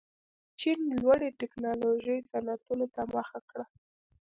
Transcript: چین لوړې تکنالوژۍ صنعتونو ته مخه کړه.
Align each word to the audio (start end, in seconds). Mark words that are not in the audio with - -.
چین 0.59 0.79
لوړې 0.99 1.29
تکنالوژۍ 1.41 2.19
صنعتونو 2.31 2.85
ته 2.95 3.01
مخه 3.15 3.39
کړه. 3.49 3.65